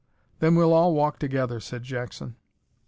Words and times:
"Then 0.39 0.55
we'll 0.55 0.73
all 0.73 0.95
walk 0.95 1.19
together," 1.19 1.59
said 1.59 1.83
Jackson. 1.83 2.35